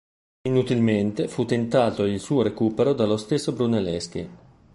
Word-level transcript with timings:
Inutilmente 0.49 1.27
fu 1.27 1.45
tentato 1.45 2.05
il 2.05 2.19
suo 2.19 2.41
recupero 2.41 2.93
dallo 2.93 3.17
stesso 3.17 3.51
Brunelleschi. 3.51 4.27